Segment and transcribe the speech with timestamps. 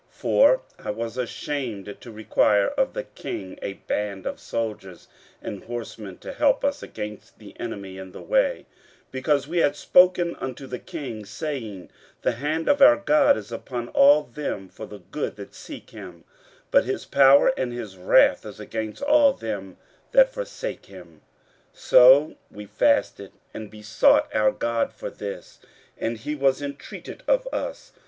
[0.09, 5.07] 15:008:022 For I was ashamed to require of the king a band of soldiers
[5.43, 8.65] and horsemen to help us against the enemy in the way:
[9.11, 11.91] because we had spoken unto the king, saying,
[12.23, 16.23] The hand of our God is upon all them for good that seek him;
[16.71, 19.77] but his power and his wrath is against all them
[20.13, 21.21] that forsake him.
[21.75, 25.59] 15:008:023 So we fasted and besought our God for this:
[25.95, 27.91] and he was intreated of us.